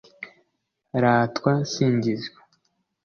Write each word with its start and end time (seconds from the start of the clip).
ratwa 1.01 1.51
singizwa 1.71 2.39